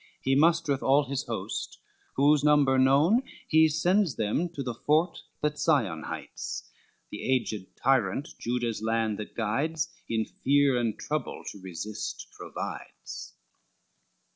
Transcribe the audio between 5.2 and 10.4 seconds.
that Sion hights; The aged tyrant Juda's land that guides, In